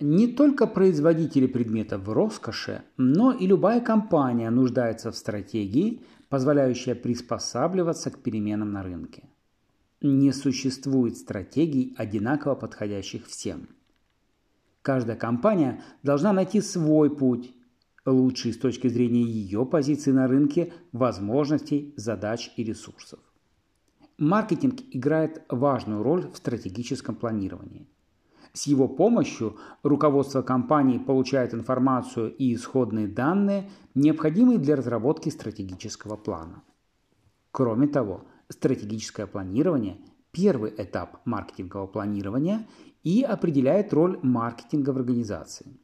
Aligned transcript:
Не 0.00 0.28
только 0.28 0.68
производители 0.68 1.48
предметов 1.48 2.06
роскоши, 2.06 2.84
но 2.96 3.32
и 3.32 3.48
любая 3.48 3.80
компания 3.80 4.48
нуждается 4.48 5.10
в 5.10 5.16
стратегии, 5.16 6.02
позволяющей 6.28 6.94
приспосабливаться 6.94 8.12
к 8.12 8.20
переменам 8.20 8.70
на 8.70 8.84
рынке. 8.84 9.28
Не 10.00 10.30
существует 10.32 11.16
стратегий, 11.16 11.96
одинаково 11.98 12.54
подходящих 12.54 13.26
всем. 13.26 13.70
Каждая 14.82 15.16
компания 15.16 15.82
должна 16.04 16.32
найти 16.32 16.60
свой 16.60 17.14
путь, 17.16 17.52
лучший 18.06 18.52
с 18.52 18.58
точки 18.58 18.86
зрения 18.86 19.22
ее 19.24 19.66
позиции 19.66 20.12
на 20.12 20.28
рынке, 20.28 20.72
возможностей, 20.92 21.92
задач 21.96 22.52
и 22.56 22.62
ресурсов. 22.62 23.18
Маркетинг 24.16 24.78
играет 24.92 25.42
важную 25.48 26.04
роль 26.04 26.30
в 26.30 26.36
стратегическом 26.36 27.16
планировании– 27.16 27.88
с 28.52 28.66
его 28.66 28.88
помощью 28.88 29.56
руководство 29.82 30.42
компании 30.42 30.98
получает 30.98 31.54
информацию 31.54 32.34
и 32.34 32.54
исходные 32.54 33.08
данные, 33.08 33.70
необходимые 33.94 34.58
для 34.58 34.76
разработки 34.76 35.28
стратегического 35.28 36.16
плана. 36.16 36.62
Кроме 37.50 37.88
того, 37.88 38.24
стратегическое 38.48 39.26
планирование– 39.26 39.98
первый 40.32 40.72
этап 40.76 41.20
маркетингового 41.24 41.86
планирования 41.86 42.66
и 43.02 43.22
определяет 43.22 43.92
роль 43.92 44.18
маркетинга 44.22 44.90
в 44.90 44.98
организации. 44.98 45.78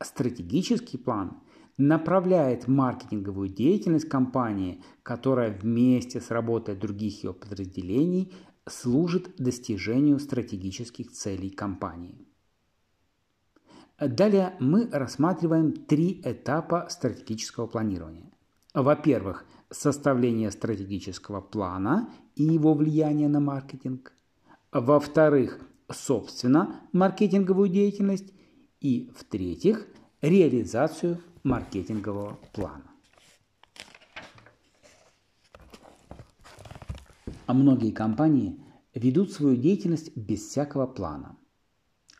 Стратегический 0.00 0.98
план 0.98 1.40
направляет 1.76 2.68
маркетинговую 2.68 3.48
деятельность 3.48 4.08
компании, 4.08 4.82
которая 5.02 5.50
вместе 5.50 6.20
с 6.20 6.30
работой 6.30 6.76
других 6.76 7.24
ее 7.24 7.32
подразделений 7.32 8.32
служит 8.66 9.36
достижению 9.36 10.18
стратегических 10.18 11.12
целей 11.12 11.50
компании. 11.50 12.26
Далее 13.98 14.56
мы 14.58 14.88
рассматриваем 14.90 15.72
три 15.72 16.20
этапа 16.24 16.88
стратегического 16.90 17.66
планирования. 17.66 18.30
Во-первых, 18.74 19.46
составление 19.70 20.50
стратегического 20.50 21.40
плана 21.40 22.08
и 22.34 22.42
его 22.42 22.74
влияние 22.74 23.28
на 23.28 23.40
маркетинг. 23.40 24.12
Во-вторых, 24.72 25.60
собственно, 25.90 26.80
маркетинговую 26.92 27.68
деятельность. 27.68 28.32
И 28.80 29.12
в-третьих, 29.16 29.86
реализацию 30.20 31.20
маркетингового 31.42 32.38
плана. 32.52 32.93
А 37.46 37.52
многие 37.52 37.90
компании 37.90 38.58
ведут 38.94 39.32
свою 39.32 39.56
деятельность 39.56 40.16
без 40.16 40.40
всякого 40.40 40.86
плана. 40.86 41.36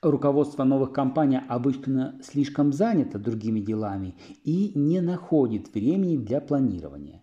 Руководство 0.03 0.65
новых 0.65 0.93
компаний 0.93 1.41
обычно 1.49 2.21
слишком 2.23 2.75
занято 2.75 3.19
другими 3.19 3.61
делами 3.61 4.17
и 4.45 4.73
не 4.75 5.01
находит 5.01 5.73
времени 5.73 6.19
для 6.19 6.43
планирования. 6.43 7.23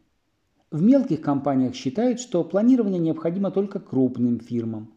В 0.71 0.81
мелких 0.81 1.21
компаниях 1.21 1.75
считают, 1.75 2.19
что 2.19 2.43
планирование 2.43 2.99
необходимо 2.99 3.51
только 3.51 3.79
крупным 3.79 4.39
фирмам. 4.39 4.95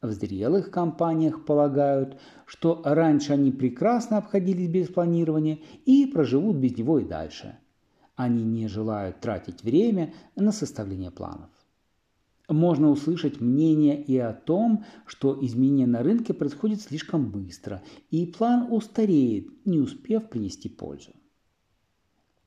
В 0.00 0.12
зрелых 0.12 0.70
компаниях 0.70 1.44
полагают, 1.44 2.20
что 2.44 2.80
раньше 2.84 3.32
они 3.32 3.50
прекрасно 3.50 4.18
обходились 4.18 4.68
без 4.68 4.88
планирования 4.88 5.58
и 5.84 6.06
проживут 6.06 6.58
без 6.58 6.76
него 6.76 7.00
и 7.00 7.04
дальше. 7.04 7.58
Они 8.14 8.44
не 8.44 8.68
желают 8.68 9.20
тратить 9.20 9.64
время 9.64 10.14
на 10.36 10.52
составление 10.52 11.10
планов. 11.10 11.50
Можно 12.48 12.90
услышать 12.90 13.40
мнение 13.40 14.00
и 14.00 14.16
о 14.18 14.32
том, 14.32 14.84
что 15.06 15.36
изменения 15.44 15.86
на 15.86 16.02
рынке 16.02 16.32
происходят 16.32 16.80
слишком 16.80 17.30
быстро, 17.30 17.82
и 18.10 18.24
план 18.26 18.68
устареет, 18.70 19.48
не 19.66 19.80
успев 19.80 20.28
принести 20.28 20.68
пользу. 20.68 21.12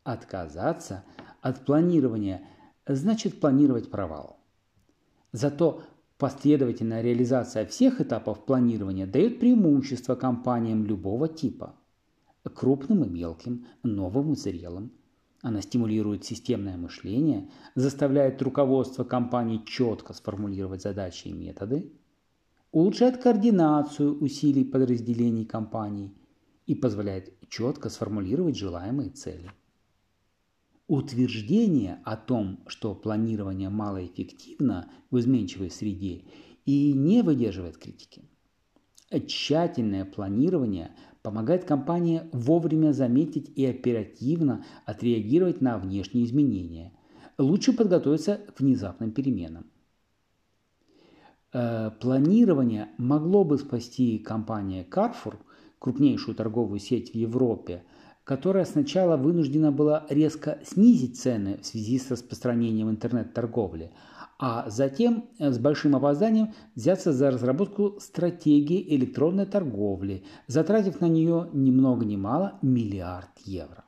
Отказаться 0.04 1.04
от 1.42 1.66
планирования 1.66 2.44
значит 2.88 3.40
планировать 3.40 3.92
провал. 3.92 4.40
Зато 5.34 5.84
последовательная 6.18 7.02
реализация 7.02 7.66
всех 7.66 8.00
этапов 8.00 8.46
планирования 8.46 9.06
дает 9.06 9.40
преимущество 9.40 10.16
компаниям 10.16 10.86
любого 10.86 11.28
типа– 11.28 11.76
крупным 12.50 13.04
и 13.04 13.10
мелким, 13.10 13.66
новым 13.84 14.34
и 14.34 14.36
зрелым, 14.36 14.92
она 15.42 15.62
стимулирует 15.62 16.26
системное 16.26 16.78
мышление, 16.78 17.50
заставляет 17.76 18.42
руководство 18.42 19.04
компании 19.04 19.64
четко 19.66 20.14
сформулировать 20.14 20.82
задачи 20.82 21.30
и 21.30 21.34
методы, 21.34 21.94
улучшает 22.72 23.22
координацию 23.22 24.20
усилий 24.20 24.66
подразделений 24.66 25.46
компании 25.46 26.14
и 26.66 26.76
позволяет 26.76 27.34
четко 27.50 27.90
сформулировать 27.90 28.58
желаемые 28.58 29.10
цели. 29.12 29.52
Утверждение 30.88 32.00
о 32.04 32.18
том, 32.18 32.64
что 32.68 32.96
планирование 32.96 33.70
малоэффективно 33.70 34.92
в 35.12 35.20
изменчивой 35.20 35.70
среде 35.70 36.26
и 36.66 36.94
не 36.94 37.22
выдерживает 37.22 37.78
критики. 37.78 38.24
Тщательное 39.28 40.06
планирование 40.06 40.96
помогает 41.22 41.66
компании 41.66 42.24
вовремя 42.32 42.92
заметить 42.94 43.52
и 43.56 43.66
оперативно 43.66 44.66
отреагировать 44.86 45.62
на 45.62 45.78
внешние 45.78 46.26
изменения. 46.26 46.94
Лучше 47.38 47.74
подготовиться 47.74 48.40
к 48.56 48.60
внезапным 48.60 49.12
переменам. 49.12 49.66
Э, 51.52 51.92
планирование 52.00 52.90
могло 52.98 53.44
бы 53.44 53.58
спасти 53.58 54.20
компания 54.20 54.86
Carrefour, 54.90 55.36
крупнейшую 55.80 56.36
торговую 56.36 56.80
сеть 56.80 57.12
в 57.12 57.16
Европе, 57.16 57.84
которая 58.24 58.66
сначала 58.66 59.18
вынуждена 59.18 59.72
была 59.72 60.06
резко 60.10 60.60
снизить 60.64 61.20
цены 61.20 61.58
в 61.58 61.66
связи 61.66 61.98
с 61.98 62.12
распространением 62.12 62.90
интернет-торговли, 62.90 63.92
а 64.40 64.70
затем 64.70 65.26
э, 65.38 65.52
с 65.52 65.60
большим 65.60 65.98
опозданием 65.98 66.54
взяться 66.74 67.12
за 67.12 67.30
разработку 67.30 68.00
стратегии 68.00 68.96
электронной 68.96 69.46
торговли, 69.46 70.24
затратив 70.48 71.02
на 71.02 71.10
нее 71.10 71.50
ни 71.52 71.72
много 71.72 72.06
ни 72.06 72.16
мало 72.16 72.58
миллиард 72.62 73.38
евро. 73.44 73.84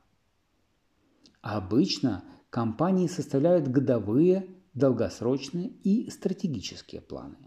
Обычно 1.42 2.24
компании 2.50 3.08
составляют 3.08 3.70
годовые, 3.70 4.46
долгосрочные 4.74 5.70
и 5.84 6.10
стратегические 6.10 7.00
планы. 7.00 7.38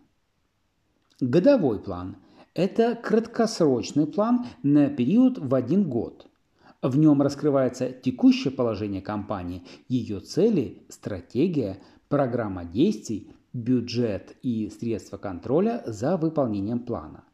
Годовой 1.20 1.80
план– 1.80 2.16
это 2.54 2.96
краткосрочный 2.96 4.06
план 4.06 4.46
на 4.62 4.88
период 4.88 5.38
в 5.38 5.54
один 5.54 5.88
год. 5.90 6.26
В 6.80 6.98
нем 6.98 7.22
раскрывается 7.22 7.90
текущее 7.90 8.50
положение 8.50 9.00
компании, 9.02 9.62
ее 9.88 10.20
цели, 10.20 10.82
стратегия– 10.88 11.78
программа 12.14 12.64
действий, 12.64 13.32
бюджет 13.52 14.36
и 14.40 14.70
средства 14.70 15.16
контроля 15.16 15.82
за 15.84 16.16
выполнением 16.16 16.78
плана. 16.78 17.24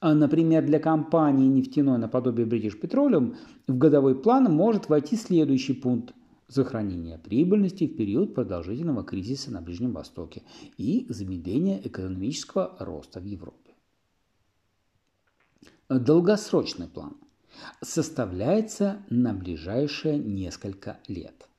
А, 0.00 0.14
например, 0.14 0.64
для 0.64 0.78
компании 0.78 1.46
нефтяной 1.48 1.98
наподобие 1.98 2.46
British 2.46 2.80
Petroleum 2.80 3.36
в 3.66 3.76
годовой 3.76 4.14
план 4.14 4.44
может 4.44 4.88
войти 4.88 5.16
следующий 5.16 5.74
пункт– 5.74 6.14
сохранение 6.48 7.18
прибыльности 7.18 7.86
в 7.86 7.94
период 7.94 8.34
продолжительного 8.34 9.04
кризиса 9.04 9.50
на 9.50 9.60
Ближнем 9.60 9.92
Востоке 9.92 10.44
и 10.78 11.04
замедление 11.10 11.86
экономического 11.86 12.74
роста 12.78 13.20
в 13.20 13.24
Европе. 13.24 13.74
Долгосрочный 15.90 16.88
план 16.88 17.18
составляется 17.82 19.04
на 19.10 19.34
ближайшие 19.34 20.18
несколько 20.18 21.00
лет– 21.06 21.50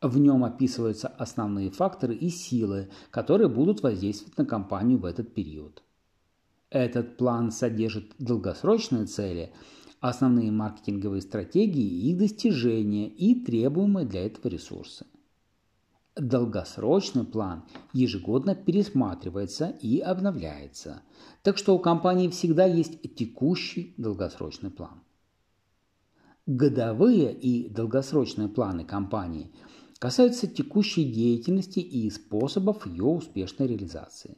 в 0.00 0.18
нем 0.18 0.44
описываются 0.44 1.08
основные 1.08 1.70
факторы 1.70 2.14
и 2.14 2.28
силы, 2.28 2.88
которые 3.10 3.48
будут 3.48 3.82
воздействовать 3.82 4.38
на 4.38 4.44
компанию 4.44 4.98
в 4.98 5.04
этот 5.04 5.34
период. 5.34 5.82
Этот 6.70 7.16
план 7.16 7.50
содержит 7.50 8.12
долгосрочные 8.18 9.06
цели, 9.06 9.52
основные 10.00 10.52
маркетинговые 10.52 11.22
стратегии, 11.22 12.10
их 12.10 12.18
достижения 12.18 13.08
и 13.08 13.34
требуемые 13.34 14.06
для 14.06 14.26
этого 14.26 14.48
ресурсы. 14.48 15.06
Долгосрочный 16.14 17.24
план 17.24 17.64
ежегодно 17.92 18.54
пересматривается 18.54 19.68
и 19.80 20.00
обновляется, 20.00 21.02
так 21.42 21.56
что 21.56 21.74
у 21.74 21.78
компании 21.78 22.28
всегда 22.28 22.66
есть 22.66 23.14
текущий 23.14 23.94
долгосрочный 23.96 24.70
план. 24.70 25.00
Годовые 26.46 27.32
и 27.32 27.68
долгосрочные 27.68 28.48
планы 28.48 28.84
компании– 28.84 29.52
касаются 29.98 30.46
текущей 30.46 31.04
деятельности 31.04 31.80
и 31.80 32.08
способов 32.10 32.86
ее 32.86 33.04
успешной 33.04 33.68
реализации. 33.68 34.36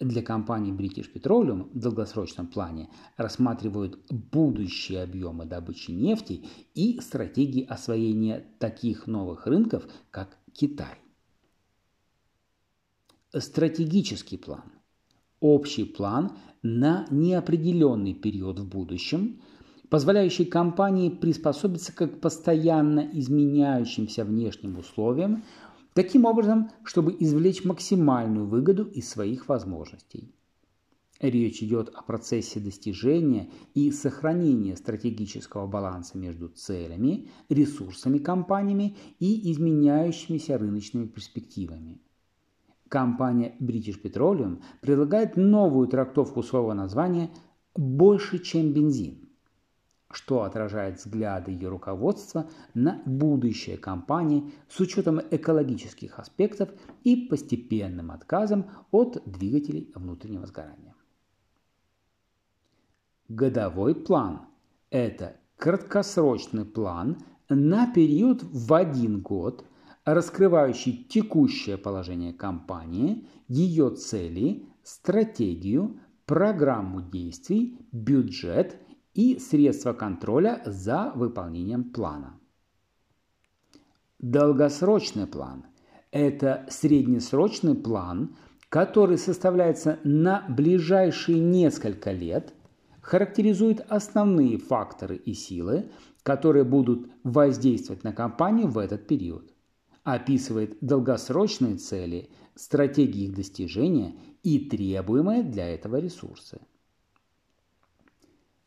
Для 0.00 0.22
компании 0.22 0.74
British 0.74 1.10
Petroleum 1.12 1.70
в 1.72 1.78
долгосрочном 1.78 2.48
плане 2.48 2.90
рассматривают 3.16 4.04
будущие 4.10 5.02
объемы 5.02 5.44
добычи 5.44 5.92
нефти 5.92 6.44
и 6.74 7.00
стратегии 7.00 7.64
освоения 7.64 8.44
таких 8.58 9.06
новых 9.06 9.46
рынков, 9.46 9.86
как 10.10 10.36
Китай. 10.52 10.98
Стратегический 13.32 14.36
план 14.36 14.74
общий 15.44 15.84
план 15.84 16.38
на 16.62 17.06
неопределенный 17.10 18.14
период 18.14 18.58
в 18.60 18.66
будущем, 18.66 19.42
позволяющий 19.90 20.44
компании 20.44 21.10
приспособиться 21.10 21.92
к 21.92 22.06
постоянно 22.20 23.08
изменяющимся 23.12 24.24
внешним 24.24 24.78
условиям, 24.78 25.44
таким 25.92 26.24
образом, 26.24 26.70
чтобы 26.84 27.16
извлечь 27.18 27.64
максимальную 27.64 28.46
выгоду 28.46 28.84
из 28.84 29.08
своих 29.08 29.48
возможностей. 29.48 30.34
Речь 31.20 31.62
идет 31.62 31.90
о 31.94 32.02
процессе 32.02 32.58
достижения 32.58 33.48
и 33.72 33.90
сохранения 33.92 34.76
стратегического 34.76 35.66
баланса 35.66 36.18
между 36.18 36.48
целями, 36.48 37.30
ресурсами 37.48 38.18
компаниями 38.18 38.96
и 39.20 39.50
изменяющимися 39.52 40.58
рыночными 40.58 41.06
перспективами. 41.06 42.00
Компания 42.88 43.54
British 43.60 44.02
Petroleum 44.02 44.60
предлагает 44.80 45.36
новую 45.36 45.88
трактовку 45.88 46.42
своего 46.42 46.74
названия 46.74 47.30
«больше, 47.74 48.38
чем 48.40 48.72
бензин», 48.72 49.23
что 50.10 50.42
отражает 50.42 50.98
взгляды 50.98 51.50
ее 51.50 51.68
руководства 51.68 52.48
на 52.74 53.02
будущее 53.04 53.76
компании 53.76 54.52
с 54.68 54.78
учетом 54.80 55.20
экологических 55.30 56.18
аспектов 56.18 56.70
и 57.02 57.16
постепенным 57.26 58.10
отказом 58.10 58.70
от 58.90 59.22
двигателей 59.24 59.90
внутреннего 59.94 60.46
сгорания. 60.46 60.94
Годовой 63.28 63.94
план– 63.94 64.42
это 64.90 65.36
краткосрочный 65.56 66.64
план 66.64 67.16
на 67.48 67.90
период 67.92 68.42
в 68.42 68.72
один 68.74 69.20
год, 69.20 69.64
раскрывающий 70.04 71.06
текущее 71.08 71.78
положение 71.78 72.34
компании, 72.34 73.26
ее 73.48 73.90
цели, 73.90 74.66
стратегию, 74.82 75.98
программу 76.26 77.00
действий, 77.00 77.78
бюджет 77.92 78.78
и 79.14 79.38
средства 79.38 79.92
контроля 79.92 80.62
за 80.66 81.12
выполнением 81.14 81.84
плана. 81.84 82.38
Долгосрочный 84.18 85.26
план– 85.26 85.64
это 86.10 86.66
среднесрочный 86.68 87.74
план, 87.74 88.36
который 88.68 89.18
составляется 89.18 89.98
на 90.04 90.44
ближайшие 90.48 91.38
несколько 91.38 92.12
лет– 92.12 92.52
характеризует 93.04 93.84
основные 93.88 94.56
факторы 94.58 95.16
и 95.16 95.34
силы, 95.34 95.90
которые 96.22 96.64
будут 96.64 97.10
воздействовать 97.22 98.02
на 98.02 98.12
компанию 98.12 98.68
в 98.68 98.78
этот 98.78 99.06
период. 99.06 99.52
Описывает 100.04 100.78
долгосрочные 100.80 101.76
цели, 101.76 102.30
стратегии 102.54 103.24
их 103.24 103.34
достижения 103.34 104.14
и 104.42 104.58
требуемые 104.58 105.42
для 105.42 105.68
этого 105.68 105.96
ресурсы. 105.96 106.60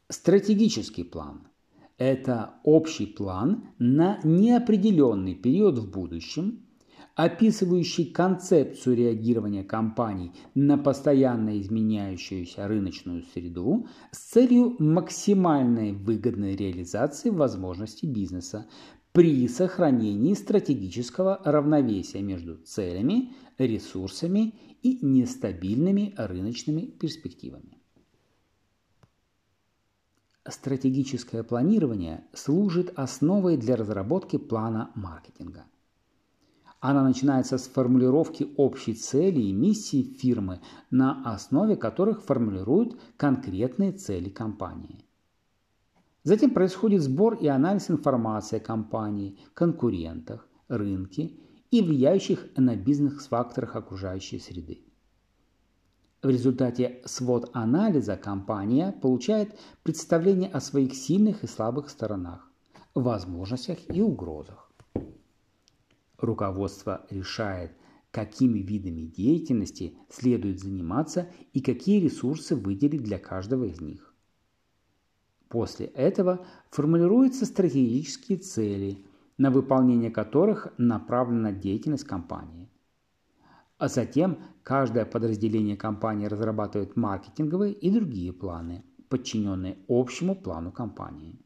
Стратегический 0.10 1.04
план– 1.04 1.50
это 1.98 2.62
общий 2.64 3.08
план 3.08 3.66
на 3.78 4.22
неопределенный 4.24 5.36
период 5.36 5.80
в 5.80 5.92
будущем, 5.92 6.66
описывающий 7.16 8.06
концепцию 8.06 8.96
реагирования 8.96 9.66
компаний 9.66 10.32
на 10.56 10.78
постоянно 10.78 11.60
изменяющуюся 11.60 12.70
рыночную 12.70 13.24
среду 13.34 13.88
с 14.12 14.20
целью 14.20 14.78
максимальной 14.80 15.92
выгодной 15.92 16.56
реализации 16.56 17.30
возможностей 17.30 18.08
бизнеса 18.08 18.66
при 19.12 19.46
сохранении 19.50 20.36
стратегического 20.36 21.42
равновесия 21.44 22.22
между 22.22 22.56
целями, 22.60 23.34
ресурсами 23.58 24.54
и 24.84 25.06
нестабильными 25.06 26.14
рыночными 26.16 26.84
перспективами. 26.84 27.77
Стратегическое 30.50 31.44
планирование 31.44 32.24
служит 32.34 32.92
основой 32.98 33.58
для 33.58 33.76
разработки 33.76 34.38
плана 34.38 34.92
маркетинга– 34.96 35.66
она 36.80 37.04
начинается 37.04 37.58
с 37.58 37.68
формулировки 37.68 38.50
общей 38.56 38.94
цели 38.94 39.42
и 39.42 39.52
миссии 39.52 40.04
фирмы, 40.04 40.62
на 40.92 41.24
основе 41.24 41.76
которых 41.76 42.22
формулируют 42.22 43.00
конкретные 43.18 43.94
цели 43.94 44.30
компании. 44.30 45.04
Затем 46.24 46.52
происходит 46.52 47.02
сбор 47.02 47.36
и 47.36 47.48
анализ 47.48 47.90
информации 47.90 48.58
о 48.58 48.62
компании, 48.62 49.40
конкурентах, 49.54 50.48
рынке 50.68 51.32
и 51.72 51.82
влияющих 51.82 52.46
на 52.58 52.76
бизнес-факторах 52.76 53.76
окружающей 53.76 54.40
среды. 54.40 54.84
В 56.24 56.30
результате 56.30 57.00
свод-анализа 57.06 58.18
компания 58.18 58.92
получает 58.92 59.56
представление 59.84 60.50
о 60.50 60.60
своих 60.60 60.96
сильных 60.96 61.44
и 61.44 61.48
слабых 61.48 61.90
сторонах, 61.90 62.52
возможностях 62.96 63.78
и 63.94 64.02
угрозах. 64.02 64.72
Руководство 66.18 67.06
решает, 67.12 67.72
какими 68.10 68.60
видами 68.60 69.02
деятельности 69.02 69.96
следует 70.10 70.60
заниматься 70.60 71.30
и 71.54 71.62
какие 71.62 72.00
ресурсы 72.00 72.56
выделить 72.56 73.04
для 73.04 73.20
каждого 73.20 73.66
из 73.66 73.80
них. 73.80 74.16
После 75.50 75.86
этого 75.86 76.46
формулируются 76.72 77.46
стратегические 77.46 78.40
цели, 78.40 79.06
на 79.38 79.52
выполнение 79.52 80.10
которых 80.10 80.74
направлена 80.80 81.52
деятельность 81.52 82.06
компании. 82.06 82.72
А 83.78 83.90
затем 83.90 84.40
каждое 84.64 85.06
подразделение 85.06 85.78
компании 85.78 86.26
разрабатывает 86.26 86.96
маркетинговые 86.96 87.74
и 87.74 87.92
другие 87.92 88.34
планы, 88.34 88.84
подчиненные 89.08 89.78
общему 89.88 90.36
плану 90.36 90.72
компании. 90.72 91.40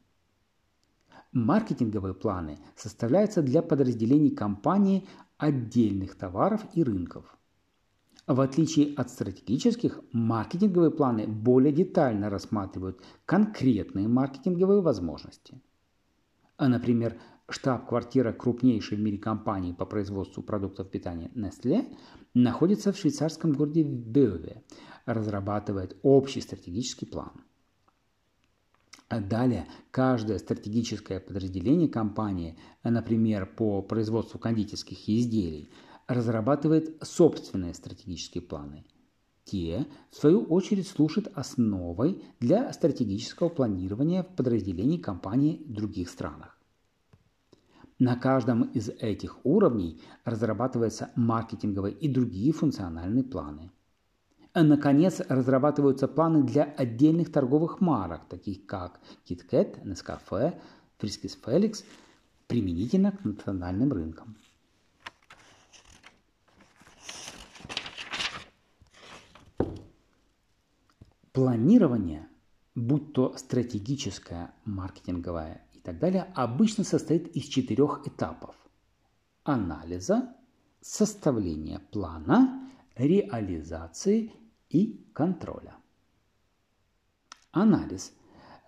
Маркетинговые 1.32 2.14
планы 2.14 2.58
составляются 2.74 3.42
для 3.42 3.62
подразделений 3.62 4.30
компании 4.30 5.06
отдельных 5.36 6.14
товаров 6.14 6.62
и 6.74 6.82
рынков. 6.82 7.36
В 8.26 8.40
отличие 8.40 8.94
от 8.94 9.10
стратегических, 9.10 10.00
маркетинговые 10.12 10.90
планы 10.90 11.26
более 11.26 11.72
детально 11.72 12.30
рассматривают 12.30 13.02
конкретные 13.26 14.08
маркетинговые 14.08 14.80
возможности. 14.80 15.60
А, 16.62 16.68
например, 16.68 17.18
штаб-квартира 17.48 18.32
крупнейшей 18.32 18.96
в 18.96 19.00
мире 19.00 19.18
компании 19.18 19.72
по 19.72 19.84
производству 19.84 20.44
продуктов 20.44 20.88
питания 20.90 21.28
Nestle 21.34 21.92
находится 22.34 22.92
в 22.92 22.96
швейцарском 22.96 23.52
городе 23.52 23.82
Бёве, 23.82 24.62
разрабатывает 25.04 25.96
общий 26.04 26.40
стратегический 26.40 27.06
план– 27.06 27.32
а 29.08 29.20
далее 29.20 29.66
каждое 29.90 30.38
стратегическое 30.38 31.18
подразделение 31.18 31.88
компании, 31.88 32.56
например, 32.84 33.44
по 33.44 33.82
производству 33.82 34.38
кондитерских 34.38 35.08
изделий, 35.08 35.68
разрабатывает 36.06 36.96
собственные 37.02 37.74
стратегические 37.74 38.42
планы. 38.42 38.86
Те, 39.44 39.86
в 40.10 40.16
свою 40.16 40.42
очередь, 40.44 40.86
служат 40.86 41.28
основой 41.34 42.22
для 42.40 42.72
стратегического 42.72 43.48
планирования 43.48 44.22
в 44.22 44.34
подразделении 44.36 44.98
компании 44.98 45.62
в 45.66 45.72
других 45.72 46.08
странах. 46.08 46.58
На 47.98 48.16
каждом 48.16 48.62
из 48.62 48.88
этих 48.88 49.44
уровней 49.44 50.00
разрабатываются 50.24 51.10
маркетинговые 51.16 51.94
и 51.94 52.08
другие 52.08 52.52
функциональные 52.52 53.24
планы– 53.24 53.70
Наконец, 54.54 55.22
разрабатываются 55.28 56.08
планы 56.08 56.42
для 56.42 56.64
отдельных 56.64 57.32
торговых 57.32 57.80
марок, 57.80 58.26
таких 58.28 58.66
как 58.66 59.00
KitKat, 59.26 59.82
Nescafe, 59.82 60.60
Friskis 61.00 61.38
Felix, 61.42 61.84
применительно 62.48 63.12
к 63.12 63.24
национальным 63.24 63.92
рынкам. 63.92 64.36
Планирование, 71.32 72.28
будь 72.74 73.14
то 73.14 73.34
стратегическое, 73.38 74.52
маркетинговое 74.64 75.62
и 75.72 75.80
так 75.80 75.98
далее, 75.98 76.30
обычно 76.34 76.84
состоит 76.84 77.28
из 77.34 77.44
четырех 77.44 78.06
этапов. 78.06 78.54
Анализа, 79.42 80.34
составления 80.82 81.80
плана, 81.90 82.68
реализации 82.96 84.32
и 84.68 85.06
контроля. 85.14 85.76
Анализ. 87.50 88.12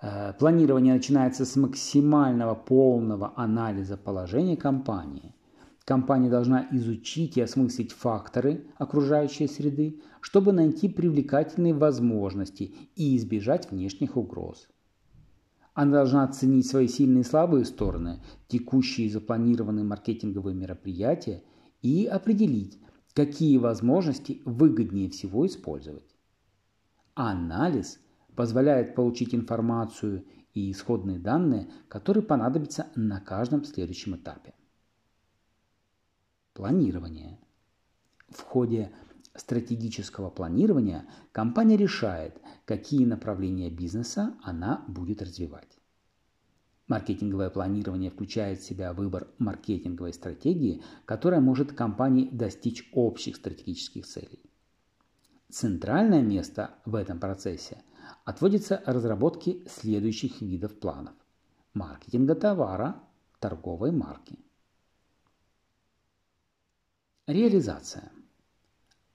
Э, 0.01 0.33
планирование 0.33 0.95
начинается 0.95 1.45
с 1.45 1.57
максимального 1.57 2.55
полного 2.55 3.33
анализа 3.37 3.97
положения 3.97 4.57
компании. 4.57 5.35
Компания 5.85 6.31
должна 6.31 6.67
изучить 6.73 7.37
и 7.37 7.43
осмыслить 7.43 7.93
факторы 7.93 8.67
окружающей 8.79 9.47
среды, 9.47 10.01
чтобы 10.23 10.53
найти 10.53 10.89
привлекательные 10.89 11.75
возможности 11.75 12.75
и 12.97 13.15
избежать 13.17 13.71
внешних 13.71 14.17
угроз. 14.17 14.67
Она 15.75 15.93
должна 15.93 16.25
оценить 16.25 16.67
свои 16.67 16.89
сильные 16.89 17.21
и 17.21 17.25
слабые 17.25 17.67
стороны, 17.67 18.23
текущие 18.49 19.09
и 19.09 19.11
запланированные 19.11 19.85
маркетинговые 19.85 20.55
мероприятия 20.55 21.43
и 21.83 22.07
определить, 22.07 22.79
какие 23.13 23.59
возможности 23.59 24.41
выгоднее 24.47 25.11
всего 25.11 25.47
использовать. 25.47 26.17
Анализ 27.15 28.01
позволяет 28.35 28.95
получить 28.95 29.35
информацию 29.35 30.25
и 30.55 30.71
исходные 30.71 31.19
данные, 31.19 31.69
которые 31.89 32.23
понадобятся 32.25 32.87
на 32.95 33.21
каждом 33.21 33.65
следующем 33.65 34.17
этапе. 34.17 34.55
Планирование. 36.55 37.41
В 38.29 38.41
ходе 38.43 38.93
стратегического 39.35 40.31
планирования 40.31 41.05
компания 41.33 41.77
решает, 41.77 42.41
какие 42.65 43.05
направления 43.05 43.71
бизнеса 43.71 44.37
она 44.41 44.85
будет 44.87 45.21
развивать. 45.21 45.79
Маркетинговое 46.87 47.51
планирование 47.51 48.09
включает 48.09 48.61
в 48.61 48.65
себя 48.65 48.93
выбор 48.93 49.27
маркетинговой 49.39 50.13
стратегии, 50.13 50.81
которая 51.07 51.41
может 51.41 51.73
компании 51.73 52.29
достичь 52.31 52.89
общих 52.93 53.35
стратегических 53.35 54.07
целей. 54.07 54.41
Центральное 55.51 56.23
место 56.23 56.77
в 56.85 56.95
этом 56.95 57.19
процессе 57.19 57.83
отводится 58.25 58.81
разработке 58.87 59.59
следующих 59.67 60.41
видов 60.41 60.79
планов. 60.79 61.15
Маркетинга 61.73 62.37
товара, 62.37 63.03
торговой 63.41 63.91
марки. 63.91 64.44
Реализация. 67.27 68.13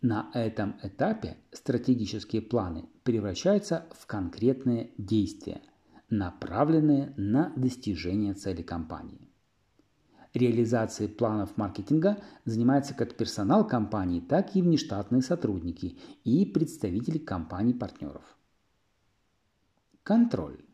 На 0.02 0.32
этом 0.34 0.80
этапе 0.82 1.38
стратегические 1.52 2.42
планы 2.42 2.90
превращаются 3.04 3.86
в 3.92 4.08
конкретные 4.08 4.90
действия, 4.98 5.62
направленные 6.10 7.14
на 7.18 7.54
достижение 7.56 8.34
цели 8.34 8.64
компании. 8.64 9.30
Реализацией 10.34 11.08
планов 11.08 11.56
маркетинга 11.56 12.18
занимается 12.46 12.96
как 12.96 13.16
персонал 13.16 13.68
компании, 13.68 14.22
так 14.22 14.56
и 14.56 14.64
внештатные 14.64 15.22
сотрудники 15.22 16.00
и 16.24 16.48
представители 16.48 17.20
компаний-партнеров. 17.20 18.24
Контроль. 20.02 20.66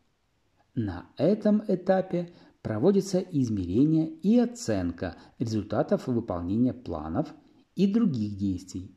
На 0.74 1.10
этом 1.18 1.62
этапе 1.68 2.32
проводится 2.66 3.20
измерение 3.20 4.08
и 4.08 4.40
оценка 4.40 5.14
результатов 5.38 6.08
выполнения 6.08 6.74
планов 6.74 7.32
и 7.76 7.86
других 7.86 8.36
действий, 8.36 8.92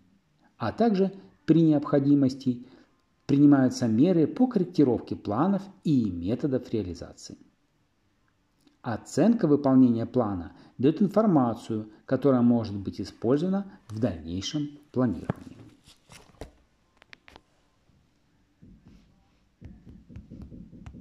а 0.57 0.71
также 0.71 1.13
при 1.45 1.61
необходимости 1.61 2.65
принимаются 3.27 3.87
меры 3.87 4.25
по 4.25 4.47
корректировке 4.47 5.15
планов 5.15 5.61
и 5.83 6.09
методов 6.09 6.73
реализации. 6.73 7.37
Оценка 8.81 9.47
выполнения 9.47 10.07
плана 10.07 10.53
дает 10.79 11.03
информацию, 11.03 11.91
которая 12.07 12.41
может 12.41 12.75
быть 12.75 12.99
использована 12.99 13.79
в 13.87 13.99
дальнейшем 13.99 14.79
планировании. 14.91 15.58